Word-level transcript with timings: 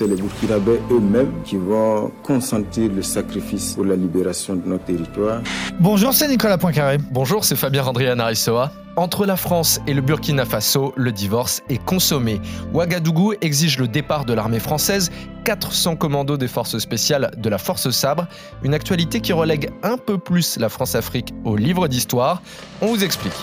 C'est 0.00 0.06
les 0.06 0.16
Burkinabés 0.16 0.80
eux-mêmes 0.90 1.30
qui 1.44 1.58
vont 1.58 2.10
consentir 2.22 2.90
le 2.90 3.02
sacrifice 3.02 3.74
pour 3.74 3.84
la 3.84 3.96
libération 3.96 4.56
de 4.56 4.66
notre 4.66 4.84
territoire. 4.84 5.42
Bonjour, 5.78 6.14
c'est 6.14 6.26
Nicolas 6.26 6.56
Poincaré. 6.56 6.96
Bonjour, 7.10 7.44
c'est 7.44 7.54
Fabien 7.54 7.82
Randrian 7.82 8.18
Arissoa. 8.18 8.72
Entre 8.96 9.26
la 9.26 9.36
France 9.36 9.78
et 9.86 9.92
le 9.92 10.00
Burkina 10.00 10.46
Faso, 10.46 10.94
le 10.96 11.12
divorce 11.12 11.60
est 11.68 11.84
consommé. 11.84 12.40
Ouagadougou 12.72 13.34
exige 13.42 13.78
le 13.78 13.88
départ 13.88 14.24
de 14.24 14.32
l'armée 14.32 14.58
française, 14.58 15.10
400 15.44 15.96
commandos 15.96 16.38
des 16.38 16.48
forces 16.48 16.78
spéciales 16.78 17.30
de 17.36 17.50
la 17.50 17.58
Force 17.58 17.90
Sabre, 17.90 18.26
une 18.62 18.72
actualité 18.72 19.20
qui 19.20 19.34
relègue 19.34 19.68
un 19.82 19.98
peu 19.98 20.16
plus 20.16 20.56
la 20.58 20.70
France-Afrique 20.70 21.34
au 21.44 21.56
livre 21.56 21.88
d'histoire. 21.88 22.40
On 22.80 22.86
vous 22.86 23.04
explique. 23.04 23.36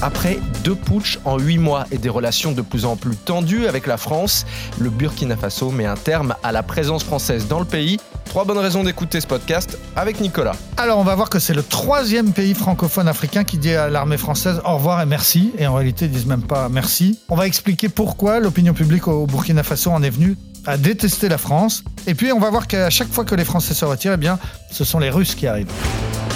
Après 0.00 0.38
deux 0.62 0.76
putschs 0.76 1.18
en 1.24 1.38
huit 1.38 1.58
mois 1.58 1.84
et 1.90 1.98
des 1.98 2.08
relations 2.08 2.52
de 2.52 2.62
plus 2.62 2.84
en 2.84 2.94
plus 2.94 3.16
tendues 3.16 3.66
avec 3.66 3.86
la 3.86 3.96
France, 3.96 4.46
le 4.78 4.90
Burkina 4.90 5.36
Faso 5.36 5.70
met 5.70 5.86
un 5.86 5.96
terme 5.96 6.34
à 6.44 6.52
la 6.52 6.62
présence 6.62 7.02
française 7.02 7.48
dans 7.48 7.58
le 7.58 7.64
pays. 7.64 7.98
Trois 8.26 8.44
bonnes 8.44 8.58
raisons 8.58 8.84
d'écouter 8.84 9.20
ce 9.20 9.26
podcast 9.26 9.76
avec 9.96 10.20
Nicolas. 10.20 10.54
Alors, 10.76 10.98
on 10.98 11.02
va 11.02 11.16
voir 11.16 11.30
que 11.30 11.40
c'est 11.40 11.54
le 11.54 11.64
troisième 11.64 12.32
pays 12.32 12.54
francophone 12.54 13.08
africain 13.08 13.42
qui 13.42 13.58
dit 13.58 13.74
à 13.74 13.88
l'armée 13.88 14.18
française 14.18 14.60
au 14.64 14.74
revoir 14.76 15.00
et 15.00 15.06
merci. 15.06 15.52
Et 15.58 15.66
en 15.66 15.74
réalité, 15.74 16.04
ils 16.04 16.12
disent 16.12 16.26
même 16.26 16.42
pas 16.42 16.68
merci. 16.68 17.18
On 17.28 17.34
va 17.34 17.46
expliquer 17.46 17.88
pourquoi 17.88 18.38
l'opinion 18.38 18.74
publique 18.74 19.08
au 19.08 19.26
Burkina 19.26 19.64
Faso 19.64 19.90
en 19.90 20.02
est 20.02 20.10
venue 20.10 20.36
à 20.66 20.76
détester 20.76 21.28
la 21.28 21.38
France. 21.38 21.82
Et 22.06 22.14
puis, 22.14 22.30
on 22.30 22.38
va 22.38 22.50
voir 22.50 22.68
qu'à 22.68 22.90
chaque 22.90 23.10
fois 23.10 23.24
que 23.24 23.34
les 23.34 23.44
Français 23.44 23.74
se 23.74 23.84
retirent, 23.84 24.12
eh 24.12 24.18
bien, 24.18 24.38
ce 24.70 24.84
sont 24.84 25.00
les 25.00 25.10
Russes 25.10 25.34
qui 25.34 25.46
arrivent. 25.46 25.72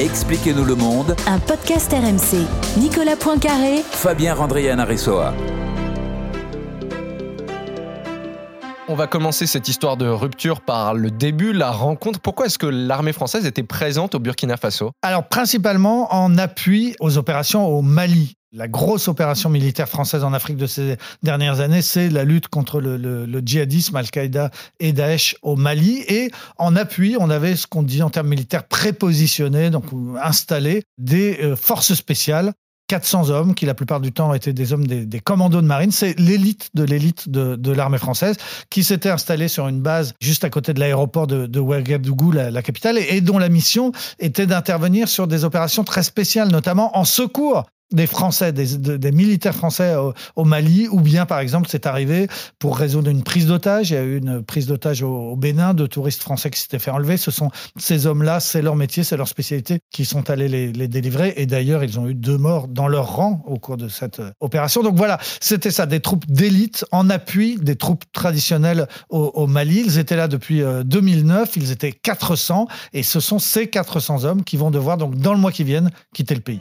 Expliquez-nous 0.01 0.65
le 0.65 0.75
monde. 0.75 1.15
Un 1.27 1.39
podcast 1.39 1.93
RMC. 1.93 2.47
Nicolas 2.81 3.15
Poincaré. 3.15 3.83
Fabien 3.91 4.35
Randrian 4.35 4.79
Arissoa. 4.79 5.35
On 8.89 8.95
va 8.95 9.07
commencer 9.07 9.47
cette 9.47 9.69
histoire 9.69 9.97
de 9.97 10.07
rupture 10.07 10.63
par 10.63 10.95
le 10.95 11.11
début, 11.11 11.53
la 11.53 11.71
rencontre. 11.71 12.21
Pourquoi 12.21 12.47
est-ce 12.47 12.59
que 12.59 12.67
l'armée 12.67 13.13
française 13.13 13.47
était 13.47 13.63
présente 13.63 14.15
au 14.15 14.19
Burkina 14.19 14.57
Faso? 14.57 14.93
Alors, 15.03 15.29
principalement 15.29 16.13
en 16.15 16.37
appui 16.39 16.97
aux 17.01 17.19
opérations 17.19 17.67
au 17.67 17.83
Mali. 17.83 18.35
La 18.55 18.69
grosse 18.69 19.09
opération 19.09 19.49
militaire 19.49 19.89
française 19.89 20.25
en 20.25 20.35
Afrique 20.35 20.59
de 20.59 20.67
ces 20.67 20.99
dernières 21.23 21.61
années, 21.61 21.81
c'est 21.81 22.11
la 22.11 22.25
lutte 22.25 22.49
contre 22.49 22.83
le, 22.83 23.41
djihadisme, 23.43 23.97
Al-Qaïda 23.97 24.51
et 24.79 24.93
Daesh 24.93 25.37
au 25.41 25.57
Mali. 25.57 26.05
Et 26.09 26.31
en 26.59 26.77
appui, 26.77 27.17
on 27.19 27.31
avait 27.31 27.57
ce 27.57 27.67
qu'on 27.67 27.83
dit 27.83 28.03
en 28.03 28.11
termes 28.11 28.29
militaires 28.29 28.65
prépositionnés, 28.65 29.71
donc 29.71 29.91
ou 29.91 30.17
installés, 30.23 30.83
des 30.99 31.39
euh, 31.43 31.57
forces 31.57 31.95
spéciales. 31.95 32.53
400 32.89 33.31
hommes, 33.31 33.55
qui 33.55 33.65
la 33.65 33.73
plupart 33.73 34.01
du 34.01 34.13
temps 34.13 34.35
étaient 34.35 34.53
des 34.53 34.75
hommes 34.75 34.87
des, 34.87 35.21
commandos 35.21 35.63
de 35.63 35.67
marine. 35.67 35.91
C'est 35.91 36.19
l'élite 36.21 36.69
de 36.75 36.85
l'élite 36.85 37.31
de, 37.31 37.73
l'armée 37.73 37.97
française 37.97 38.37
qui 38.69 38.85
s'était 38.85 39.09
installée 39.09 39.49
sur 39.49 39.67
une 39.67 39.81
base 39.81 40.13
juste 40.21 40.45
à 40.45 40.51
côté 40.51 40.75
de 40.75 40.81
l'aéroport 40.81 41.27
de, 41.27 41.59
Ouagadougou, 41.59 42.33
la, 42.33 42.61
capitale, 42.61 42.99
et 42.99 43.23
dont 43.23 43.39
la 43.39 43.49
mission 43.49 43.93
était 44.19 44.45
d'intervenir 44.45 45.09
sur 45.09 45.27
des 45.27 45.45
opérations 45.45 45.85
très 45.85 46.03
spéciales, 46.03 46.51
notamment 46.51 46.99
en 46.99 47.07
secours 47.07 47.65
des 47.93 48.07
Français, 48.07 48.53
des, 48.53 48.77
de- 48.77 48.97
des 48.97 49.13
militaires 49.13 49.55
français 49.55 49.95
au, 50.37 50.45
Mali, 50.45 50.89
ou 50.91 51.01
bien 51.01 51.27
par 51.27 51.39
exemple 51.41 51.69
c'est 51.71 51.87
arrivé 51.87 52.29
pour 52.59 52.77
résoudre 52.77 53.11
une 53.11 53.23
prise 53.23 53.47
d'otage. 53.47 53.91
Il 53.91 53.95
y 53.95 53.97
a 53.97 54.03
eu 54.03 54.19
une 54.19 54.43
prise 54.43 54.67
d'otage 54.67 55.03
au, 55.03 55.37
Bénin 55.37 55.75
de 55.75 55.87
touristes 55.87 56.23
français 56.23 56.51
qui 56.51 56.61
s'étaient 56.61 56.79
fait 56.79 56.91
enlever. 56.91 57.17
Ce 57.17 57.31
sont 57.31 57.51
ces 57.77 58.07
hommes-là, 58.07 58.41
c'est 58.41 58.63
leur 58.63 58.77
métier, 58.77 59.03
c'est 59.03 59.17
leur 59.17 59.29
spécialité, 59.29 59.81
qui 59.91 60.05
sont 60.05 60.31
allés 60.31 60.49
les, 60.49 60.89
délivrer. 60.89 61.35
Et 61.37 61.47
d'ailleurs, 61.47 61.83
ils 61.85 61.99
ont 61.99 62.07
eu 62.09 62.15
deux 62.15 62.39
morts 62.39 62.69
dans 62.69 62.89
leur 62.89 63.17
rang 63.17 63.43
au 63.47 63.59
cours 63.59 63.77
de 63.77 63.89
cette 63.89 64.21
euh, 64.21 64.31
opération. 64.41 64.83
Donc 64.83 64.97
voilà, 64.97 65.19
c'était 65.41 65.71
ça, 65.71 65.87
des 65.87 66.01
troupes 66.01 66.27
d'élite 66.27 66.85
en 66.93 67.09
appui 67.11 67.57
des 67.61 67.77
troupes 67.77 68.05
traditionnelles 68.13 68.87
au, 69.11 69.33
au 69.35 69.47
Mali. 69.47 69.83
Ils 69.87 69.99
étaient 69.99 70.17
là 70.17 70.29
depuis 70.29 70.63
euh, 70.63 70.83
2009, 70.85 71.57
ils 71.57 71.71
étaient 71.71 71.93
400, 71.93 72.69
et 72.93 73.03
ce 73.03 73.21
sont 73.21 73.39
ces 73.39 73.69
400 73.69 74.25
hommes 74.25 74.45
qui 74.45 74.57
vont 74.57 74.71
devoir 74.71 74.97
donc 74.97 75.17
dans 75.17 75.33
le 75.33 75.41
mois 75.41 75.53
qui 75.53 75.65
vient 75.65 75.89
quitter 76.15 76.35
le 76.35 76.41
pays. 76.41 76.61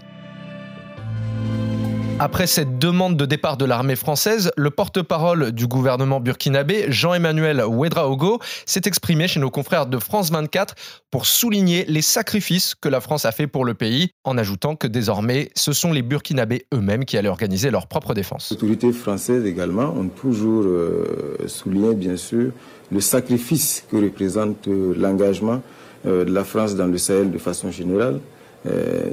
Après 2.24 2.46
cette 2.46 2.78
demande 2.78 3.18
de 3.18 3.26
départ 3.26 3.58
de 3.58 3.66
l'armée 3.66 3.96
française, 3.96 4.52
le 4.56 4.70
porte-parole 4.70 5.52
du 5.54 5.66
gouvernement 5.66 6.20
burkinabé, 6.20 6.86
Jean-Emmanuel 6.88 7.64
Ouedraogo, 7.66 8.38
s'est 8.68 8.84
exprimé 8.86 9.28
chez 9.28 9.40
nos 9.40 9.50
confrères 9.50 9.88
de 9.88 9.98
France 9.98 10.32
24 10.32 10.76
pour 11.10 11.26
souligner 11.26 11.84
les 11.88 12.04
sacrifices 12.04 12.76
que 12.76 12.90
la 12.90 13.02
France 13.02 13.26
a 13.26 13.32
fait 13.32 13.48
pour 13.48 13.66
le 13.66 13.74
pays, 13.74 14.12
en 14.24 14.38
ajoutant 14.38 14.76
que 14.76 14.86
désormais, 14.86 15.50
ce 15.56 15.74
sont 15.74 15.92
les 15.92 16.04
Burkinabés 16.04 16.68
eux-mêmes 16.76 17.06
qui 17.06 17.18
allaient 17.18 17.28
organiser 17.28 17.72
leur 17.72 17.88
propre 17.88 18.14
défense. 18.14 18.50
Les 18.52 18.58
autorités 18.58 18.92
françaises 18.92 19.44
également 19.48 19.92
ont 19.92 20.10
toujours 20.10 20.66
euh, 20.68 21.38
souligné, 21.48 21.96
bien 21.96 22.18
sûr, 22.18 22.52
le 22.92 23.00
sacrifice 23.00 23.84
que 23.90 23.96
représente 23.98 24.68
euh, 24.68 24.94
l'engagement 24.96 25.64
euh, 26.06 26.24
de 26.24 26.32
la 26.32 26.44
France 26.44 26.76
dans 26.76 26.86
le 26.86 27.00
Sahel 27.00 27.32
de 27.32 27.40
façon 27.40 27.72
générale, 27.72 28.20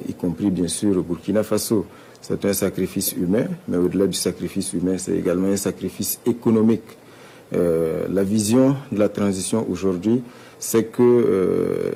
y 0.07 0.13
compris 0.13 0.51
bien 0.51 0.69
sûr 0.69 0.99
au 0.99 1.03
Burkina 1.03 1.43
Faso. 1.43 1.87
C'est 2.21 2.45
un 2.45 2.53
sacrifice 2.53 3.13
humain, 3.13 3.47
mais 3.69 3.77
au-delà 3.77 4.07
du 4.07 4.17
sacrifice 4.17 4.73
humain, 4.73 4.99
c'est 4.99 5.17
également 5.17 5.49
un 5.49 5.57
sacrifice 5.57 6.21
économique. 6.27 6.83
Euh, 7.55 8.07
la 8.11 8.25
vision 8.25 8.77
de 8.93 8.99
la 8.99 9.09
transition 9.09 9.67
aujourd'hui, 9.71 10.23
c'est 10.59 10.85
que 10.85 11.03
euh, 11.03 11.91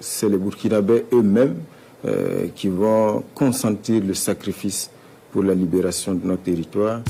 c'est 0.00 0.28
les 0.28 0.36
Burkinabés 0.36 1.06
eux-mêmes 1.12 1.56
euh, 2.04 2.48
qui 2.54 2.68
vont 2.68 3.22
consentir 3.34 4.02
le 4.04 4.14
sacrifice 4.14 4.90
pour 5.32 5.42
la 5.42 5.54
libération 5.54 6.14
de 6.14 6.26
notre 6.26 6.42
territoire. 6.42 7.00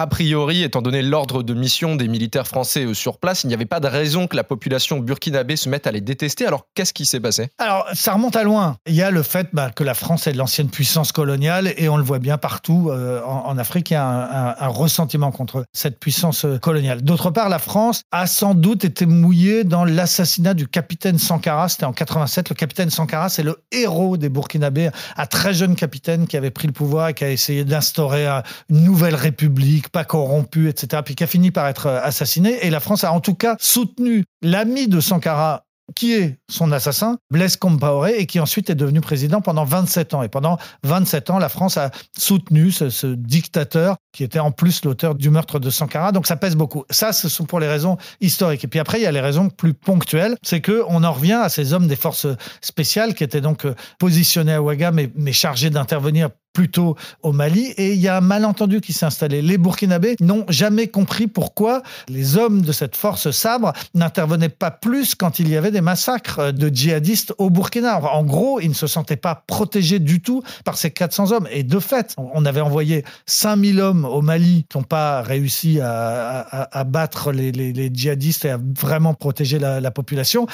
A 0.00 0.06
priori, 0.06 0.62
étant 0.62 0.80
donné 0.80 1.02
l'ordre 1.02 1.42
de 1.42 1.54
mission 1.54 1.96
des 1.96 2.06
militaires 2.06 2.46
français 2.46 2.84
euh, 2.84 2.94
sur 2.94 3.18
place, 3.18 3.42
il 3.42 3.48
n'y 3.48 3.54
avait 3.54 3.66
pas 3.66 3.80
de 3.80 3.88
raison 3.88 4.28
que 4.28 4.36
la 4.36 4.44
population 4.44 5.00
burkinabé 5.00 5.56
se 5.56 5.68
mette 5.68 5.88
à 5.88 5.90
les 5.90 6.00
détester. 6.00 6.46
Alors 6.46 6.66
qu'est-ce 6.74 6.92
qui 6.92 7.04
s'est 7.04 7.18
passé? 7.18 7.48
Alors, 7.58 7.84
ça 7.94 8.12
remonte 8.12 8.36
à 8.36 8.44
loin. 8.44 8.76
Il 8.86 8.94
y 8.94 9.02
a 9.02 9.10
le 9.10 9.24
fait 9.24 9.48
bah, 9.52 9.70
que 9.74 9.82
la 9.82 9.94
France 9.94 10.28
est 10.28 10.32
de 10.32 10.38
l'ancienne 10.38 10.68
puissance 10.70 11.10
coloniale 11.10 11.74
et 11.76 11.88
on 11.88 11.96
le 11.96 12.04
voit 12.04 12.20
bien 12.20 12.38
partout 12.38 12.90
euh, 12.92 13.20
en, 13.24 13.58
Afrique. 13.58 13.90
Il 13.90 13.94
y 13.94 13.96
a 13.96 14.06
un, 14.06 14.54
un- 14.60 14.68
ressentiment 14.68 15.32
contre 15.32 15.64
cette 15.72 15.98
puissance 15.98 16.44
euh, 16.44 16.58
coloniale. 16.58 17.02
D'autre 17.02 17.30
part, 17.32 17.48
la 17.48 17.58
France 17.58 18.02
a 18.12 18.28
sans 18.28 18.54
doute 18.54 18.84
été 18.84 19.04
mouillée 19.04 19.64
dans 19.64 19.84
l'assassinat 19.84 20.54
du 20.54 20.68
capitaine 20.68 21.18
Sankara. 21.18 21.68
C'était 21.68 21.86
en 21.86 21.92
87. 21.92 22.50
Le 22.50 22.54
capitaine 22.54 22.90
Sankara, 22.90 23.28
c'est 23.30 23.42
le 23.42 23.56
héros 23.72 24.16
des 24.16 24.28
Burkinabés, 24.28 24.90
un 25.16 25.26
très 25.26 25.54
jeune 25.54 25.74
capitaine 25.74 26.28
qui 26.28 26.36
avait 26.36 26.52
pris 26.52 26.68
le 26.68 26.72
pouvoir 26.72 27.08
et 27.08 27.14
qui 27.14 27.24
a 27.24 27.30
essayé 27.32 27.64
d'instaurer 27.64 28.28
un- 28.28 28.44
une 28.70 28.84
nouvelle 28.84 29.16
république, 29.16 29.87
pas 29.90 30.04
corrompue, 30.04 30.68
etc. 30.68 31.02
Puis 31.04 31.14
qui 31.14 31.24
a 31.24 31.26
fini 31.26 31.50
par 31.50 31.66
être 31.66 31.86
euh, 31.86 32.00
assassiné. 32.02 32.66
Et 32.66 32.70
la 32.70 32.80
France 32.80 33.04
a 33.04 33.12
en 33.12 33.20
tout 33.20 33.34
cas 33.34 33.56
soutenu 33.58 34.24
l'ami 34.42 34.88
de 34.88 35.00
Sankara 35.00 35.64
qui 35.94 36.14
est 36.14 36.38
son 36.50 36.70
assassin, 36.72 37.18
Blaise 37.30 37.56
Compaoré, 37.56 38.18
et 38.18 38.26
qui 38.26 38.40
ensuite 38.40 38.70
est 38.70 38.74
devenu 38.74 39.00
président 39.00 39.40
pendant 39.40 39.64
27 39.64 40.14
ans. 40.14 40.22
Et 40.22 40.28
pendant 40.28 40.58
27 40.84 41.30
ans, 41.30 41.38
la 41.38 41.48
France 41.48 41.76
a 41.76 41.90
soutenu 42.16 42.70
ce, 42.70 43.06
dictateur 43.06 43.96
qui 44.12 44.24
était 44.24 44.38
en 44.38 44.50
plus 44.50 44.84
l'auteur 44.84 45.14
du 45.14 45.30
meurtre 45.30 45.58
de 45.58 45.70
Sankara. 45.70 46.12
Donc 46.12 46.26
ça 46.26 46.36
pèse 46.36 46.56
beaucoup. 46.56 46.84
Ça, 46.90 47.12
ce 47.12 47.28
sont 47.28 47.44
pour 47.44 47.60
les 47.60 47.68
raisons 47.68 47.96
historiques. 48.20 48.64
Et 48.64 48.68
puis 48.68 48.80
après, 48.80 48.98
il 48.98 49.02
y 49.02 49.06
a 49.06 49.12
les 49.12 49.20
raisons 49.20 49.48
plus 49.48 49.74
ponctuelles. 49.74 50.36
C'est 50.42 50.60
que 50.60 50.84
on 50.88 51.04
en 51.04 51.12
revient 51.12 51.40
à 51.42 51.48
ces 51.48 51.72
hommes 51.72 51.88
des 51.88 51.96
forces 51.96 52.26
spéciales 52.60 53.14
qui 53.14 53.24
étaient 53.24 53.40
donc 53.40 53.64
euh, 53.64 53.74
positionnés 53.98 54.54
à 54.54 54.62
Ouaga, 54.62 54.90
mais 54.90 55.32
chargés 55.32 55.70
d'intervenir 55.70 56.30
plus 56.58 56.68
tôt 56.68 56.96
au 57.22 57.30
Mali. 57.30 57.66
Et 57.76 57.92
il 57.92 58.00
y 58.00 58.08
a 58.08 58.16
un 58.16 58.20
malentendu 58.20 58.80
qui 58.80 58.92
s'est 58.92 59.06
installé. 59.06 59.42
Les 59.42 59.58
Burkinabés 59.58 60.16
n'ont 60.18 60.44
jamais 60.48 60.88
compris 60.88 61.28
pourquoi 61.28 61.84
les 62.08 62.36
hommes 62.36 62.62
de 62.62 62.72
cette 62.72 62.96
force 62.96 63.30
sabre 63.30 63.72
n'intervenaient 63.94 64.48
pas 64.48 64.72
plus 64.72 65.14
quand 65.14 65.38
il 65.38 65.48
y 65.48 65.56
avait 65.56 65.70
des 65.70 65.80
massacres 65.80 66.52
de 66.52 66.68
djihadistes 66.68 67.32
au 67.38 67.48
Burkina. 67.48 68.00
En 68.12 68.24
gros, 68.24 68.58
ils 68.58 68.70
ne 68.70 68.74
se 68.74 68.88
sentaient 68.88 69.14
pas 69.14 69.44
protégés 69.46 70.00
du 70.00 70.20
tout 70.20 70.42
par 70.64 70.76
ces 70.76 70.90
400 70.90 71.30
hommes. 71.30 71.46
Et 71.52 71.62
de 71.62 71.78
fait, 71.78 72.16
on 72.18 72.44
avait 72.44 72.60
envoyé 72.60 73.04
5000 73.26 73.78
hommes 73.80 74.04
au 74.04 74.20
Mali 74.20 74.66
qui 74.68 74.78
n'ont 74.78 74.82
pas 74.82 75.22
réussi 75.22 75.78
à, 75.80 76.84
battre 76.88 77.30
les, 77.30 77.90
djihadistes 77.94 78.46
et 78.46 78.50
à 78.50 78.58
vraiment 78.58 79.14
protéger 79.14 79.60
la, 79.60 79.90
population. 79.92 80.48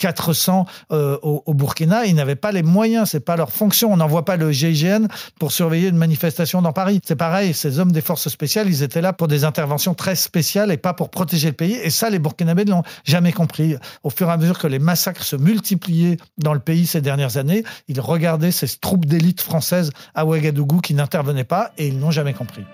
400 0.00 0.66
euh, 0.90 1.16
au, 1.22 1.54
Burkina, 1.54 2.04
ils 2.04 2.16
n'avaient 2.16 2.34
pas 2.34 2.50
les 2.50 2.64
moyens, 2.64 3.10
c'est 3.10 3.20
pas 3.20 3.36
leur 3.36 3.52
fonction. 3.52 3.92
On 3.92 3.98
n'envoie 3.98 4.24
pas 4.24 4.36
le 4.36 4.50
GIGN 4.50 5.06
pour 5.38 5.52
surveiller 5.52 5.88
une 5.88 5.96
manifestation 5.96 6.62
dans 6.62 6.72
Paris. 6.72 7.00
C'est 7.04 7.16
pareil, 7.16 7.54
ces 7.54 7.78
hommes 7.78 7.92
des 7.92 8.00
forces 8.00 8.28
spéciales, 8.28 8.68
ils 8.68 8.82
étaient 8.82 9.00
là 9.00 9.12
pour 9.12 9.28
des 9.28 9.44
interventions 9.44 9.94
très 9.94 10.16
spéciales 10.16 10.70
et 10.72 10.76
pas 10.76 10.94
pour 10.94 11.10
protéger 11.10 11.48
le 11.48 11.54
pays. 11.54 11.74
Et 11.74 11.90
ça, 11.90 12.10
les 12.10 12.18
Burkinabés 12.18 12.64
ne 12.64 12.70
l'ont 12.70 12.82
jamais 13.04 13.32
compris. 13.32 13.76
Au 14.02 14.10
fur 14.10 14.28
et 14.28 14.32
à 14.32 14.36
mesure 14.36 14.58
que 14.58 14.66
les 14.66 14.78
massacres 14.78 15.22
se 15.22 15.36
multipliaient 15.36 16.16
dans 16.38 16.54
le 16.54 16.60
pays 16.60 16.86
ces 16.86 17.00
dernières 17.00 17.36
années, 17.36 17.64
ils 17.88 18.00
regardaient 18.00 18.52
ces 18.52 18.68
troupes 18.78 19.04
d'élite 19.04 19.40
françaises 19.40 19.90
à 20.14 20.24
Ouagadougou 20.24 20.80
qui 20.80 20.94
n'intervenaient 20.94 21.44
pas 21.44 21.72
et 21.78 21.88
ils 21.88 21.98
n'ont 21.98 22.10
jamais 22.10 22.34
compris. 22.34 22.64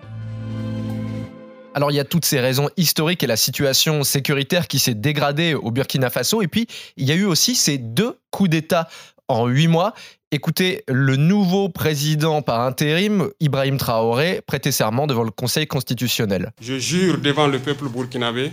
Alors 1.75 1.91
il 1.91 1.94
y 1.94 2.00
a 2.00 2.05
toutes 2.05 2.26
ces 2.26 2.38
raisons 2.38 2.69
historiques 2.76 3.23
et 3.23 3.26
la 3.26 3.37
situation 3.37 4.05
sécuritaire 4.05 4.69
qui 4.69 4.79
s'est 4.79 4.94
dégradée 4.94 5.55
au 5.55 5.70
Burkina 5.70 6.11
Faso. 6.11 6.43
Et 6.43 6.49
puis 6.49 6.67
il 6.97 7.09
y 7.09 7.12
a 7.12 7.14
eu 7.14 7.25
aussi 7.25 7.55
ces 7.55 7.79
deux 7.79 8.19
coups 8.31 8.50
d'État 8.50 8.88
en 9.29 9.47
huit 9.47 9.69
mois. 9.69 9.94
Écoutez, 10.34 10.82
le 10.88 11.17
nouveau 11.17 11.69
président 11.69 12.40
par 12.40 12.62
intérim, 12.62 13.29
Ibrahim 13.38 13.76
Traoré, 13.76 14.40
prêtait 14.46 14.73
serment 14.73 15.06
devant 15.06 15.25
le 15.25 15.31
Conseil 15.31 15.67
constitutionnel. 15.67 16.52
Je 16.61 16.79
jure 16.79 17.19
devant 17.19 17.46
le 17.46 17.58
peuple 17.58 17.88
burkinabé 17.88 18.50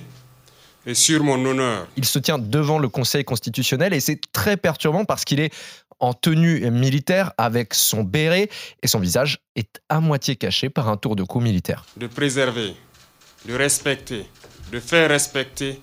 et 0.85 0.93
sur 0.93 1.23
mon 1.23 1.43
honneur. 1.45 1.87
Il 1.95 2.03
se 2.03 2.19
tient 2.19 2.37
devant 2.37 2.79
le 2.79 2.89
Conseil 2.89 3.23
constitutionnel 3.23 3.93
et 3.93 4.01
c'est 4.01 4.19
très 4.33 4.57
perturbant 4.57 5.05
parce 5.05 5.23
qu'il 5.23 5.39
est 5.39 5.53
en 6.01 6.13
tenue 6.13 6.69
militaire 6.69 7.31
avec 7.37 7.73
son 7.73 8.03
béret 8.03 8.49
et 8.83 8.87
son 8.87 8.99
visage 8.99 9.39
est 9.55 9.81
à 9.87 10.01
moitié 10.01 10.35
caché 10.35 10.69
par 10.69 10.89
un 10.89 10.97
tour 10.97 11.15
de 11.15 11.23
cou 11.23 11.39
militaire. 11.39 11.85
De 11.95 12.07
préserver 12.07 12.75
de 13.45 13.55
respecter, 13.55 14.25
de 14.71 14.79
faire 14.79 15.09
respecter 15.09 15.81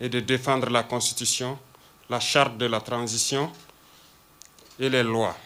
et 0.00 0.08
de 0.08 0.20
défendre 0.20 0.70
la 0.70 0.82
Constitution, 0.82 1.58
la 2.10 2.20
charte 2.20 2.58
de 2.58 2.66
la 2.66 2.80
transition 2.80 3.50
et 4.78 4.88
les 4.88 5.02
lois. 5.02 5.36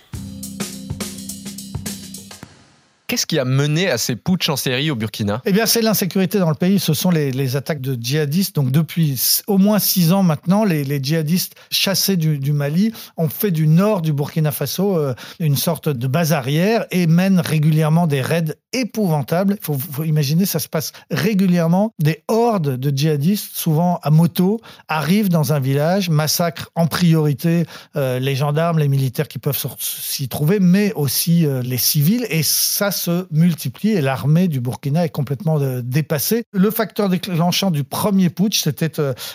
Qu'est-ce 3.10 3.26
qui 3.26 3.40
a 3.40 3.44
mené 3.44 3.90
à 3.90 3.98
ces 3.98 4.14
putsch 4.14 4.48
en 4.50 4.54
série 4.54 4.88
au 4.88 4.94
Burkina? 4.94 5.42
Eh 5.44 5.50
bien, 5.50 5.66
c'est 5.66 5.82
l'insécurité 5.82 6.38
dans 6.38 6.48
le 6.48 6.54
pays. 6.54 6.78
Ce 6.78 6.94
sont 6.94 7.10
les, 7.10 7.56
attaques 7.56 7.80
de 7.80 7.98
djihadistes. 8.00 8.54
Donc, 8.54 8.70
depuis 8.70 9.20
au 9.48 9.58
moins 9.58 9.80
six 9.80 10.12
ans 10.12 10.22
maintenant, 10.22 10.62
les, 10.62 11.02
djihadistes 11.02 11.56
chassés 11.72 12.16
du, 12.16 12.52
Mali 12.52 12.92
ont 13.16 13.28
fait 13.28 13.50
du 13.50 13.66
nord 13.66 14.02
du 14.02 14.12
Burkina 14.12 14.52
Faso 14.52 14.96
euh, 14.96 15.14
une 15.40 15.56
sorte 15.56 15.88
de 15.88 16.06
base 16.06 16.32
arrière 16.32 16.86
et 16.92 17.08
mènent 17.08 17.40
régulièrement 17.40 18.06
des 18.06 18.22
raids 18.22 18.54
épouvantables. 18.72 19.56
Il 19.60 19.76
faut, 19.76 20.04
imaginer, 20.04 20.46
ça 20.46 20.58
se 20.58 20.68
passe 20.68 20.92
régulièrement. 21.10 21.92
Des 21.98 22.22
hordes 22.28 22.76
de 22.76 22.96
djihadistes, 22.96 23.50
souvent 23.54 23.98
à 24.02 24.10
moto, 24.10 24.60
arrivent 24.88 25.28
dans 25.28 25.52
un 25.52 25.60
village, 25.60 26.10
massacrent 26.10 26.70
en 26.74 26.86
priorité 26.86 27.64
euh, 27.96 28.18
les 28.18 28.34
gendarmes, 28.34 28.78
les 28.78 28.88
militaires 28.88 29.28
qui 29.28 29.38
peuvent 29.38 29.58
s'y 29.78 30.28
trouver, 30.28 30.60
mais 30.60 30.92
aussi 30.94 31.46
euh, 31.46 31.62
les 31.62 31.78
civils. 31.78 32.26
Et 32.30 32.42
ça, 32.42 32.90
se 32.90 33.26
multiplie 33.30 33.90
et 33.90 34.00
l'armée 34.00 34.48
du 34.48 34.60
Burkina 34.60 35.04
est 35.04 35.10
complètement 35.10 35.60
euh, 35.60 35.80
dépassée. 35.82 36.44
Le 36.52 36.70
facteur 36.70 37.08
déclenchant 37.08 37.70
du 37.70 37.84
premier 37.84 38.30
putsch, 38.30 38.62
c'était 38.62 38.92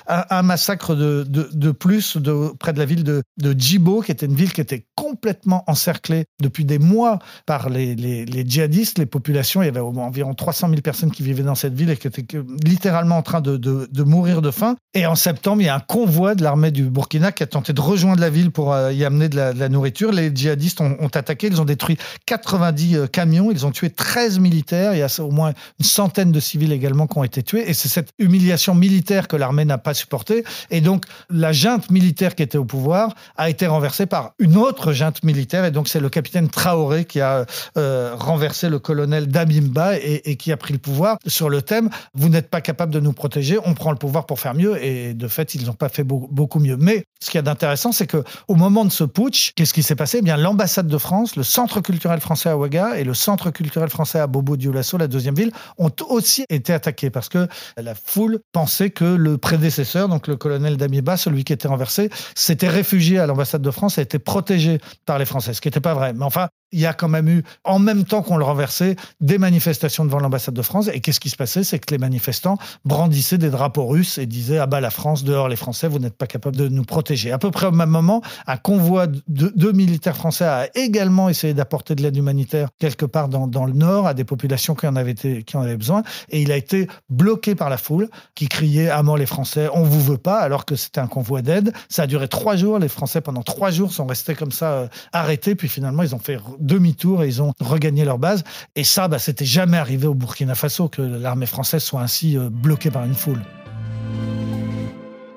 un, 0.08 0.42
massacre 0.42 0.96
de, 0.96 1.26
de, 1.28 1.72
plus 1.72 2.18
de, 2.18 2.52
près 2.60 2.74
de 2.74 2.80
la 2.80 2.86
ville 2.86 3.04
de, 3.04 3.24
de 3.38 3.54
Djibo, 3.58 4.02
qui 4.02 4.12
était 4.12 4.26
une 4.26 4.36
ville 4.36 4.54
qui 4.54 4.62
était 4.62 4.86
complètement 4.96 5.64
encerclée 5.68 6.26
depuis 6.42 6.66
des 6.66 6.80
mois 6.80 7.20
par 7.46 7.70
les, 7.70 7.96
les, 7.96 8.46
djihadistes, 8.46 8.98
les 8.98 9.06
populations. 9.06 9.25
Il 9.28 9.66
y 9.66 9.68
avait 9.68 9.80
environ 9.80 10.34
300 10.34 10.70
000 10.70 10.82
personnes 10.82 11.12
qui 11.12 11.24
vivaient 11.24 11.44
dans 11.44 11.56
cette 11.56 11.74
ville 11.74 11.90
et 11.90 11.98
qui 11.98 12.08
étaient 12.08 12.26
littéralement 12.64 13.18
en 13.18 13.22
train 13.22 13.42
de, 13.42 14.04
mourir 14.04 14.42
de 14.42 14.52
faim. 14.52 14.76
Et 14.94 15.06
en 15.06 15.16
septembre, 15.16 15.62
il 15.62 15.66
y 15.66 15.70
a 15.70 15.76
un 15.76 15.80
convoi 15.80 16.36
de 16.36 16.44
l'armée 16.44 16.72
du 16.72 16.84
Burkina 16.84 17.32
qui 17.32 17.44
a 17.44 17.48
tenté 17.48 17.74
de 17.74 17.82
rejoindre 17.82 18.22
la 18.22 18.30
ville 18.30 18.52
pour 18.52 18.74
euh, 18.74 18.94
y 18.94 19.04
amener 19.04 19.30
de 19.30 19.36
la, 19.36 19.70
nourriture. 19.70 20.12
Les 20.12 20.32
djihadistes 20.34 20.80
ont, 20.82 21.08
attaqué, 21.14 21.48
ils 21.48 21.60
ont 21.60 21.66
détruit 21.66 21.98
90 22.28 23.10
camions, 23.12 23.52
ils 23.52 23.66
ont 23.66 23.72
tué 23.72 23.90
13 23.90 24.40
militaires. 24.40 24.94
Il 24.94 25.00
y 25.00 25.02
a 25.02 25.10
au 25.20 25.32
moins 25.32 25.54
une 25.80 25.86
centaine 25.86 26.32
de 26.32 26.40
civils 26.40 26.72
également 26.72 27.08
qui 27.08 27.18
ont 27.18 27.24
été 27.24 27.42
tués. 27.42 27.70
Et 27.70 27.74
c'est 27.74 27.90
cette 27.90 28.10
humiliation 28.20 28.76
militaire 28.76 29.28
que 29.28 29.36
l'armée 29.36 29.66
n'a 29.66 29.78
pas 29.78 29.94
supportée. 29.94 30.44
Et 30.70 30.82
donc, 30.82 31.06
la 31.30 31.52
junte 31.52 31.90
militaire 31.90 32.36
qui 32.36 32.44
était 32.44 32.58
au 32.58 32.66
pouvoir 32.66 33.16
a 33.38 33.50
été 33.50 33.68
renversée 33.68 34.06
par 34.06 34.34
une 34.40 34.58
autre 34.58 34.94
junte 34.94 35.24
militaire. 35.24 35.66
Et 35.66 35.72
donc, 35.72 35.88
c'est 35.88 36.00
le 36.00 36.10
capitaine 36.10 36.50
Traoré 36.50 37.06
qui 37.06 37.22
a 37.22 37.46
euh, 37.78 38.16
renversé 38.16 38.70
le 38.70 38.80
colonel 38.80 39.15
Dabimba 39.22 39.98
et, 39.98 40.36
qui 40.36 40.52
a 40.52 40.58
pris 40.58 40.74
le 40.74 40.80
pouvoir 40.80 41.18
sur 41.26 41.50
le 41.50 41.62
thème 41.62 41.90
Vous 42.14 42.30
n'êtes 42.30 42.50
pas 42.50 42.62
capable 42.62 42.94
de 42.94 43.00
nous 43.00 43.14
protéger, 43.14 43.58
on 43.64 43.74
prend 43.74 43.92
le 43.92 43.98
pouvoir 43.98 44.26
pour 44.26 44.40
faire 44.40 44.54
mieux. 44.54 44.84
Et 44.84 45.14
de 45.14 45.28
fait, 45.28 45.56
ils 45.56 45.66
n'ont 45.66 45.74
pas 45.74 45.90
fait 45.90 46.04
beaucoup 46.04 46.60
mieux. 46.60 46.78
Mais 46.78 47.06
ce 47.20 47.30
qu'il 47.30 47.38
y 47.38 47.40
a 47.40 47.44
d'intéressant, 47.44 47.92
c'est 47.92 48.08
que 48.08 48.24
au 48.48 48.56
moment 48.56 48.86
de 48.86 48.92
ce 48.92 49.04
putsch, 49.04 49.54
qu'est-ce 49.56 49.74
qui 49.74 49.84
s'est 49.84 49.96
passé? 49.96 50.20
Eh 50.20 50.22
bien, 50.22 50.38
l'ambassade 50.38 50.88
de 50.88 50.98
France, 50.98 51.36
le 51.36 51.44
centre 51.44 51.82
culturel 51.82 52.20
français 52.20 52.50
à 52.50 52.58
Ouaga 52.58 52.98
et 52.98 53.04
le 53.04 53.14
centre 53.14 53.52
culturel 53.52 53.90
français 53.90 54.20
à 54.20 54.28
Bobo 54.28 54.58
Dioulasso, 54.58 54.98
la 54.98 55.08
deuxième 55.08 55.36
ville, 55.36 55.52
ont 55.78 55.92
aussi 56.10 56.46
été 56.50 56.74
attaqués 56.74 57.10
parce 57.10 57.30
que 57.30 57.48
la 57.78 57.96
foule 57.96 58.40
pensait 58.52 58.90
que 58.90 59.06
le 59.06 59.38
prédécesseur, 59.38 60.10
donc 60.10 60.28
le 60.28 60.36
colonel 60.36 60.78
Damieba, 60.78 61.18
celui 61.18 61.44
qui 61.44 61.54
était 61.54 61.68
renversé, 61.68 62.10
s'était 62.36 62.70
réfugié 62.70 63.20
à 63.20 63.28
l'ambassade 63.28 63.62
de 63.62 63.72
France 63.72 63.98
et 63.98 64.02
était 64.02 64.20
protégé 64.20 64.80
par 65.06 65.20
les 65.20 65.26
Français, 65.26 65.54
ce 65.54 65.62
qui 65.62 65.68
n'était 65.68 65.80
pas 65.80 65.94
vrai. 65.94 66.14
Mais 66.14 66.26
enfin, 66.26 66.50
il 66.76 66.82
y 66.82 66.86
a 66.86 66.94
quand 66.94 67.08
même 67.08 67.30
eu, 67.30 67.44
en 67.64 67.80
même 67.80 68.04
temps 68.04 68.22
qu'on 68.22 68.38
le 68.38 68.44
renversait, 68.44 68.96
des 69.22 69.38
manifestations 69.38 70.06
devant 70.06 70.20
l'ambassade 70.20 70.54
de 70.54 70.62
France. 70.62 70.90
Et 70.94 71.00
qu'est-ce 71.00 71.20
qui 71.20 71.30
se 71.30 71.38
passait? 71.38 71.64
C'est 71.64 71.80
que 71.80 71.92
les 71.92 71.98
manifestants 71.98 72.58
brandissaient 72.84 73.38
des 73.38 73.50
drapeaux 73.50 73.88
russes 73.88 74.18
et 74.18 74.26
disaient 74.26 74.60
Ah 74.60 74.68
bah 74.68 74.82
la 74.82 74.90
France, 74.92 75.24
dehors 75.24 75.50
les 75.50 75.56
Français, 75.56 75.88
vous 75.88 76.00
n'êtes 76.00 76.18
pas 76.18 76.28
capable 76.28 76.56
de 76.56 76.68
nous 76.68 76.84
protéger. 76.84 77.32
À 77.32 77.38
peu 77.38 77.50
près 77.50 77.68
au 77.68 77.72
même 77.72 77.90
moment, 77.90 78.22
un 78.46 78.58
convoi 78.58 79.08
de 79.08 79.72
militaires 79.72 80.18
français 80.18 80.46
a 80.46 80.68
également 80.76 81.30
essayé 81.30 81.54
d'apporter 81.54 81.96
de 81.96 82.02
l'aide 82.02 82.18
humanitaire 82.18 82.70
quelque 82.80 83.06
part 83.06 83.30
dans, 83.30 83.66
le 83.66 83.74
nord 83.74 84.08
à 84.08 84.14
des 84.14 84.24
populations 84.24 84.76
qui 84.76 84.88
en, 84.88 84.96
avaient 84.96 85.78
besoin. 85.78 86.04
Et 86.30 86.42
il 86.42 86.52
a 86.52 86.58
été 86.58 86.88
bloqué 87.10 87.56
par 87.56 87.70
la 87.70 87.78
foule 87.78 88.10
qui 88.36 88.48
criait 88.48 88.90
À 88.90 89.02
mort 89.04 89.18
les 89.18 89.26
Français, 89.26 89.70
on 89.74 89.84
vous 89.84 90.02
veut 90.02 90.18
pas, 90.18 90.40
alors 90.40 90.66
que 90.66 90.76
c'était 90.76 91.00
un 91.00 91.08
convoi 91.08 91.42
d'aide. 91.42 91.74
Ça 91.90 92.04
a 92.04 92.08
duré 92.08 92.28
trois 92.28 92.56
jours. 92.56 92.80
Les 92.80 92.90
Français, 92.90 93.22
pendant 93.22 93.44
trois 93.44 93.72
jours, 93.72 93.92
sont 93.92 94.06
restés 94.06 94.36
comme 94.36 94.52
ça 94.52 94.72
euh, 94.72 94.88
arrêtés. 95.14 95.56
Puis 95.56 95.68
finalement, 95.68 96.04
ils 96.04 96.14
ont 96.16 96.20
fait 96.20 96.38
demi-tour 96.66 97.24
et 97.24 97.28
ils 97.28 97.42
ont 97.42 97.54
regagné 97.60 98.06
leur 98.06 98.20
base. 98.20 98.44
Et 98.76 98.84
ça, 98.84 99.08
bah, 99.08 99.20
c'était 99.20 99.46
jamais 99.46 99.78
arrivé 99.78 100.08
au 100.08 100.14
Burkina 100.14 100.56
Faso 100.56 100.90
que 100.90 101.02
l'armée 101.02 101.46
française 101.46 101.84
soit 101.84 102.02
ainsi 102.02 102.38
euh, 102.38 102.50
bloquée 102.50 102.92
par 102.92 103.06
une 103.06 103.16
foule. 103.16 103.42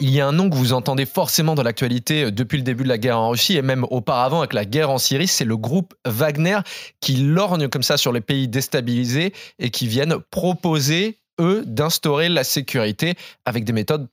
Il 0.00 0.10
y 0.10 0.20
a 0.20 0.28
un 0.28 0.32
nom 0.32 0.48
que 0.48 0.54
vous 0.54 0.74
entendez 0.74 1.06
forcément 1.06 1.56
dans 1.56 1.64
l'actualité 1.64 2.24
euh, 2.24 2.30
depuis 2.30 2.56
le 2.56 2.62
début 2.62 2.84
de 2.84 2.88
la 2.88 2.98
guerre 2.98 3.18
en 3.18 3.30
Russie 3.30 3.56
et 3.56 3.62
même 3.62 3.84
auparavant 3.90 4.38
avec 4.38 4.52
la 4.52 4.64
guerre 4.64 4.90
en 4.90 4.98
Syrie, 4.98 5.26
c'est 5.26 5.44
le 5.44 5.56
groupe 5.56 5.94
Wagner 6.06 6.58
qui 7.00 7.16
lorgne 7.16 7.68
comme 7.68 7.82
ça 7.82 7.96
sur 7.96 8.12
les 8.12 8.20
pays 8.20 8.46
déstabilisés 8.46 9.32
et 9.58 9.70
qui 9.70 9.88
viennent 9.88 10.18
proposer, 10.30 11.18
eux, 11.40 11.64
d'instaurer 11.66 12.28
la 12.28 12.44
sécurité 12.44 13.14
avec 13.44 13.64
des 13.64 13.72
méthodes 13.72 14.08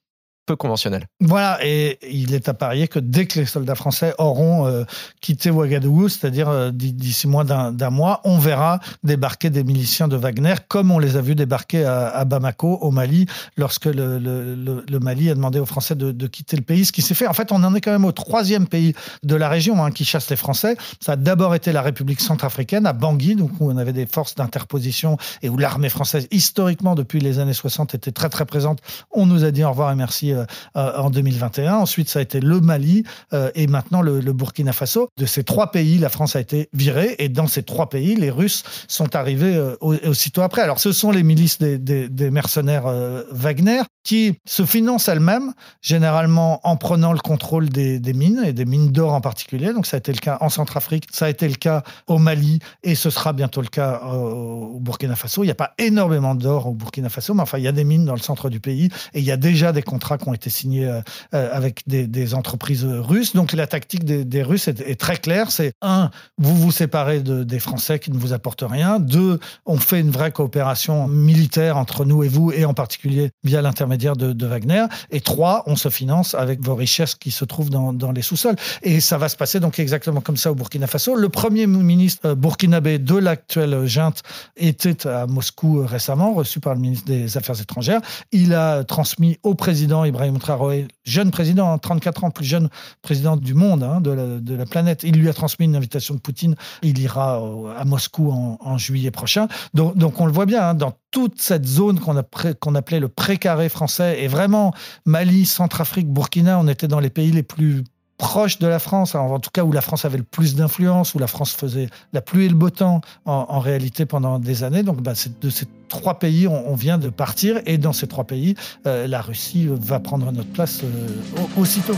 peu 0.45 0.55
conventionnel. 0.55 1.07
Voilà, 1.19 1.57
et 1.63 1.97
il 2.09 2.33
est 2.33 2.49
à 2.49 2.53
parier 2.53 2.87
que 2.87 2.99
dès 2.99 3.25
que 3.25 3.39
les 3.39 3.45
soldats 3.45 3.75
français 3.75 4.13
auront 4.17 4.67
euh, 4.67 4.83
quitté 5.21 5.49
Ouagadougou, 5.49 6.09
c'est-à-dire 6.09 6.49
euh, 6.49 6.71
d'ici 6.71 7.27
moins 7.27 7.45
d'un 7.45 7.89
mois, 7.89 8.21
on 8.23 8.37
verra 8.37 8.79
débarquer 9.03 9.49
des 9.49 9.63
miliciens 9.63 10.07
de 10.07 10.15
Wagner, 10.15 10.55
comme 10.67 10.91
on 10.91 10.99
les 10.99 11.17
a 11.17 11.21
vus 11.21 11.35
débarquer 11.35 11.85
à, 11.85 12.23
Bamako, 12.25 12.77
au 12.81 12.91
Mali, 12.91 13.25
lorsque 13.57 13.85
le, 13.85 14.99
Mali 14.99 15.29
a 15.29 15.35
demandé 15.35 15.59
aux 15.59 15.65
Français 15.65 15.95
de, 15.95 16.27
quitter 16.27 16.57
le 16.57 16.63
pays. 16.63 16.85
Ce 16.85 16.91
qui 16.91 17.01
s'est 17.01 17.13
fait, 17.13 17.27
en 17.27 17.33
fait, 17.33 17.51
on 17.51 17.63
en 17.63 17.73
est 17.75 17.81
quand 17.81 17.91
même 17.91 18.05
au 18.05 18.11
troisième 18.11 18.67
pays 18.67 18.93
de 19.23 19.35
la 19.35 19.49
région 19.49 19.83
hein, 19.83 19.91
qui 19.91 20.05
chasse 20.05 20.29
les 20.29 20.35
Français. 20.35 20.77
Ça 20.99 21.13
a 21.13 21.15
d'abord 21.15 21.55
été 21.55 21.71
la 21.71 21.81
République 21.81 22.21
centrafricaine, 22.21 22.85
à 22.85 22.93
Bangui, 22.93 23.35
donc 23.35 23.51
où 23.59 23.71
on 23.71 23.77
avait 23.77 23.93
des 23.93 24.05
forces 24.05 24.35
d'interposition 24.35 25.17
et 25.41 25.49
où 25.49 25.57
l'armée 25.57 25.89
française, 25.89 26.27
historiquement, 26.31 26.95
depuis 26.95 27.19
les 27.19 27.39
années 27.39 27.53
60, 27.53 27.95
était 27.95 28.11
très 28.11 28.29
très 28.29 28.45
présente. 28.45 28.79
On 29.11 29.25
nous 29.25 29.43
a 29.43 29.51
dit 29.51 29.63
au 29.63 29.69
revoir 29.69 29.91
et 29.91 29.95
merci 29.95 30.34
en 30.75 31.09
2021. 31.09 31.75
Ensuite, 31.75 32.09
ça 32.09 32.19
a 32.19 32.21
été 32.21 32.39
le 32.39 32.59
Mali 32.59 33.03
euh, 33.33 33.51
et 33.55 33.67
maintenant 33.67 34.01
le, 34.01 34.21
Burkina 34.33 34.73
Faso. 34.73 35.09
De 35.17 35.25
ces 35.25 35.43
trois 35.43 35.71
pays, 35.71 35.97
la 35.97 36.09
France 36.09 36.35
a 36.35 36.39
été 36.39 36.69
virée 36.73 37.15
et 37.19 37.29
dans 37.29 37.47
ces 37.47 37.63
trois 37.63 37.89
pays, 37.89 38.15
les 38.15 38.31
Russes 38.31 38.63
sont 38.87 39.15
arrivés 39.15 39.59
aussitôt 39.81 40.41
après. 40.41 40.61
Alors, 40.61 40.79
ce 40.79 40.91
sont 40.91 41.11
les 41.11 41.23
milices 41.23 41.59
des, 41.59 42.31
mercenaires 42.31 42.85
Wagner. 43.31 43.81
qui 44.03 44.39
se 44.45 44.65
finance 44.65 45.07
elle-même, 45.07 45.53
généralement 45.81 46.59
en 46.63 46.77
prenant 46.77 47.13
le 47.13 47.19
contrôle 47.19 47.69
des, 47.69 47.99
des 47.99 48.13
mines 48.13 48.43
et 48.45 48.53
des 48.53 48.65
mines 48.65 48.91
d'or 48.91 49.13
en 49.13 49.21
particulier. 49.21 49.73
Donc 49.73 49.85
ça 49.85 49.97
a 49.97 49.99
été 49.99 50.13
le 50.13 50.19
cas 50.19 50.37
en 50.41 50.49
Centrafrique, 50.49 51.07
ça 51.11 51.25
a 51.25 51.29
été 51.29 51.47
le 51.47 51.55
cas 51.55 51.83
au 52.07 52.19
Mali 52.19 52.59
et 52.83 52.95
ce 52.95 53.09
sera 53.09 53.33
bientôt 53.33 53.61
le 53.61 53.67
cas 53.67 54.01
au 54.03 54.79
Burkina 54.79 55.15
Faso. 55.15 55.43
Il 55.43 55.47
n'y 55.47 55.51
a 55.51 55.55
pas 55.55 55.73
énormément 55.77 56.35
d'or 56.35 56.67
au 56.67 56.73
Burkina 56.73 57.09
Faso, 57.09 57.33
mais 57.33 57.41
enfin 57.41 57.57
il 57.57 57.63
y 57.63 57.67
a 57.67 57.71
des 57.71 57.83
mines 57.83 58.05
dans 58.05 58.13
le 58.13 58.19
centre 58.19 58.49
du 58.49 58.59
pays 58.59 58.89
et 59.13 59.19
il 59.19 59.25
y 59.25 59.31
a 59.31 59.37
déjà 59.37 59.71
des 59.71 59.81
contrats 59.81 60.17
ont 60.27 60.33
été 60.33 60.49
signés 60.49 60.85
euh, 60.85 61.01
euh, 61.33 61.49
avec 61.51 61.83
des, 61.87 62.33
entreprises 62.33 62.85
russes. 62.85 63.33
Donc 63.35 63.53
la 63.53 63.67
tactique 63.67 64.03
des, 64.03 64.43
Russes 64.43 64.67
est, 64.67 64.99
très 64.99 65.17
claire. 65.17 65.51
C'est 65.51 65.73
un, 65.81 66.09
vous 66.37 66.55
vous 66.55 66.71
séparez 66.71 67.21
de, 67.21 67.43
des 67.43 67.59
Français 67.59 67.99
qui 67.99 68.11
ne 68.11 68.17
vous 68.17 68.33
apportent 68.33 68.65
rien. 68.67 68.99
Deux, 68.99 69.39
on 69.65 69.77
fait 69.77 69.99
une 69.99 70.09
vraie 70.09 70.31
coopération 70.31 71.07
militaire 71.07 71.77
entre 71.77 72.03
nous 72.03 72.23
et 72.23 72.27
vous 72.27 72.51
et 72.51 72.65
en 72.65 72.73
particulier 72.73 73.29
via 73.43 73.61
l'intermédiaire 73.61 74.15
de, 74.15 74.45
Wagner. 74.45 74.85
Et 75.11 75.21
trois, 75.21 75.63
on 75.65 75.75
se 75.75 75.89
finance 75.89 76.35
avec 76.35 76.63
vos 76.63 76.75
richesses 76.75 77.15
qui 77.15 77.31
se 77.31 77.45
trouvent 77.45 77.69
dans, 77.69 77.93
dans 77.93 78.11
les 78.11 78.21
sous-sols. 78.21 78.55
Et 78.83 78.99
ça 78.99 79.17
va 79.17 79.29
se 79.29 79.35
passer 79.35 79.59
donc 79.59 79.79
exactement 79.79 80.21
comme 80.21 80.37
ça 80.37 80.51
au 80.51 80.55
Burkina 80.55 80.87
Faso. 80.87 81.15
Le 81.15 81.29
premier 81.29 81.67
ministre 81.67 82.29
euh, 82.29 82.35
burkinabé 82.35 82.99
de 82.99 83.15
l'actuelle 83.15 83.85
junte 83.85 84.21
était 84.55 85.07
à 85.07 85.25
Moscou 85.27 85.85
récemment, 85.85 86.33
reçu 86.33 86.59
par 86.59 86.73
le 86.73 86.79
ministre 86.79 87.05
des 87.05 87.37
Affaires 87.37 87.59
étrangères. 87.59 88.01
Il 88.31 88.53
a 88.53 88.83
transmis 88.83 89.37
au 89.43 89.55
président 89.55 90.05
Ibrahim 90.15 90.39
Traoré, 90.39 90.87
jeune 91.03 91.29
président, 91.29 91.77
34 91.77 92.23
ans, 92.23 92.31
plus 92.31 92.45
jeune 92.45 92.69
président 93.01 93.35
du 93.35 93.53
monde, 93.53 93.83
hein, 93.83 93.99
de, 93.99 94.55
la, 94.55 94.65
planète, 94.65 95.03
il 95.03 95.15
lui 95.19 95.27
a 95.27 95.33
transmis 95.33 95.65
une 95.65 95.75
invitation 95.75 96.15
de 96.15 96.21
Poutine. 96.21 96.55
Il 96.83 96.99
ira 96.99 97.41
à 97.77 97.83
Moscou 97.83 98.31
en, 98.31 98.77
juillet 98.77 99.11
prochain. 99.11 99.47
Donc, 99.73 100.19
on 100.21 100.25
le 100.25 100.31
voit 100.31 100.45
bien, 100.45 100.69
hein, 100.69 100.73
dans 100.73 100.93
toute 101.11 101.41
cette 101.41 101.65
zone 101.65 101.99
qu'on 101.99 102.15
qu 102.15 102.77
appelait 102.77 102.99
le 103.01 103.09
précaré 103.09 103.67
français, 103.67 104.23
et 104.23 104.27
vraiment 104.27 104.73
Mali, 105.05 105.45
Centrafrique, 105.45 106.07
Burkina, 106.07 106.59
on 106.59 106.67
était 106.67 106.87
dans 106.87 107.01
les 107.01 107.09
pays 107.09 107.31
les 107.31 107.43
plus 107.43 107.83
proche 108.25 108.57
de 108.57 108.65
la 108.65 108.79
France, 108.79 109.13
en 109.13 109.39
tout 109.39 109.51
cas 109.53 109.63
où 109.63 109.71
la 109.71 109.81
France 109.81 110.03
avait 110.03 110.17
le 110.17 110.23
plus 110.23 110.55
d'influence, 110.55 111.13
où 111.13 111.19
la 111.19 111.27
France 111.27 111.51
faisait 111.51 111.89
la 112.11 112.21
pluie 112.21 112.45
et 112.45 112.49
le 112.49 112.55
beau 112.55 112.71
temps 112.71 113.01
en, 113.25 113.59
réalité 113.59 114.07
pendant 114.07 114.39
des 114.39 114.63
années. 114.63 114.81
Donc 114.81 115.01
bah, 115.01 115.13
de 115.41 115.49
ces 115.51 115.67
trois 115.89 116.17
pays, 116.17 116.47
on, 116.47 116.71
on, 116.71 116.75
vient 116.75 116.97
de 116.97 117.09
partir 117.09 117.61
et 117.67 117.77
dans 117.77 117.93
ces 117.93 118.07
trois 118.07 118.23
pays, 118.23 118.55
euh, 118.87 119.05
la 119.05 119.21
Russie 119.21 119.67
va 119.69 119.99
prendre 119.99 120.31
notre 120.31 120.49
place 120.49 120.81
euh, 120.83 121.07
aussitôt. 121.55 121.95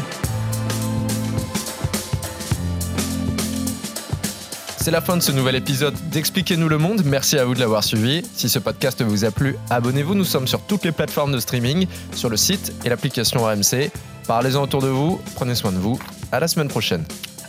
C'est 4.77 4.91
la 4.91 5.01
fin 5.01 5.15
de 5.15 5.21
ce 5.21 5.31
nouvel 5.31 5.55
épisode 5.55 5.95
d'Expliquez-nous 6.11 6.67
le 6.67 6.77
monde. 6.77 7.03
Merci 7.05 7.37
à 7.39 7.45
vous 7.45 7.53
de 7.53 7.59
l'avoir 7.61 7.85
suivi. 7.85 8.21
Si 8.33 8.49
ce 8.49 8.59
podcast 8.59 9.01
vous 9.01 9.23
a 9.23 9.31
plu, 9.31 9.55
abonnez-vous. 9.69 10.13
Nous 10.13 10.25
sommes 10.25 10.47
sur 10.47 10.59
toutes 10.61 10.83
les 10.83 10.91
plateformes 10.91 11.31
de 11.31 11.39
streaming, 11.39 11.87
sur 12.13 12.29
le 12.29 12.37
site 12.37 12.73
et 12.83 12.89
l'application 12.89 13.45
RMC. 13.45 13.91
Parlez-en 14.27 14.63
autour 14.63 14.81
de 14.81 14.89
vous, 14.89 15.21
prenez 15.35 15.55
soin 15.55 15.71
de 15.71 15.77
vous. 15.77 15.97
À 16.31 16.39
la 16.39 16.47
semaine 16.47 16.67
prochaine. 16.67 17.05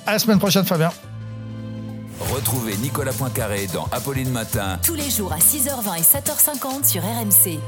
À 0.07 0.13
la 0.13 0.19
semaine 0.19 0.39
prochaine, 0.39 0.65
Fabien. 0.65 0.91
Retrouvez 2.21 2.77
Nicolas 2.77 3.13
Poincaré 3.13 3.67
dans 3.73 3.87
Apolline 3.93 4.31
Matin. 4.31 4.79
Tous 4.83 4.95
les 4.95 5.11
jours 5.11 5.33
à 5.33 5.39
6h20 5.39 5.99
et 5.99 6.03
7h50 6.03 6.87
sur 6.87 7.03
RMC. 7.03 7.59